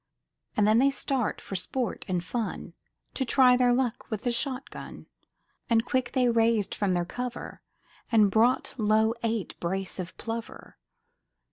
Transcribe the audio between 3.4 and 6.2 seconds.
their luck with the shot gun, And quick